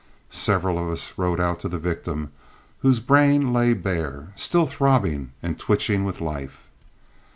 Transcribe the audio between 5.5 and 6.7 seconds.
twitching with life.